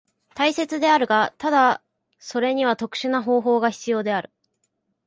[0.33, 1.83] 大切であるが、ただ
[2.17, 4.31] それには特殊な方法が必要である。